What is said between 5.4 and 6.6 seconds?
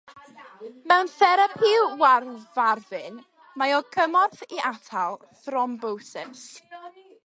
thrombosis.